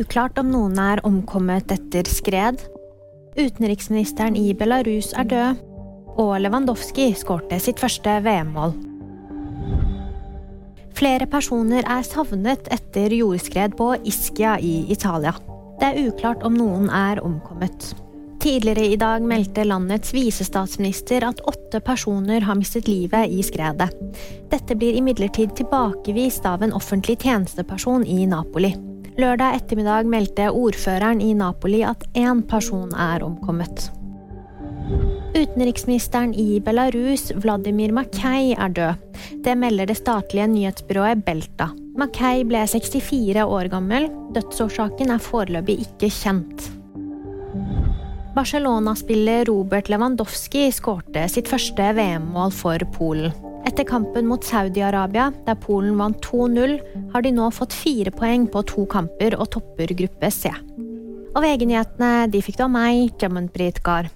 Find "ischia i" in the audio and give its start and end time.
14.08-14.86